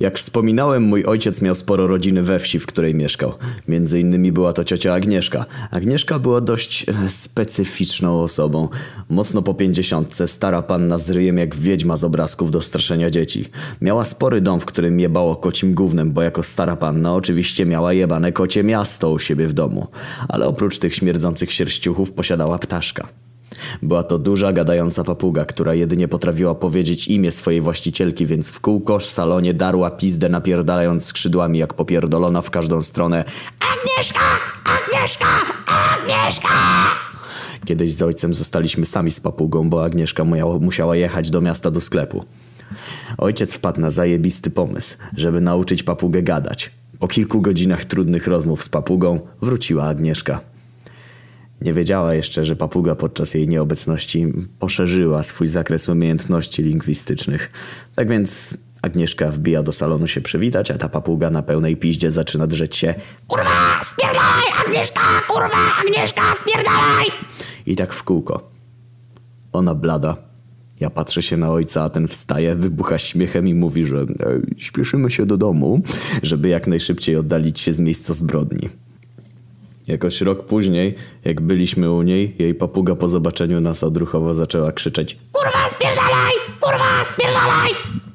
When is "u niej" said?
81.90-82.34